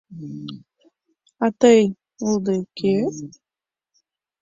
[1.45, 1.81] —А тый
[2.25, 2.95] улде, кӧ?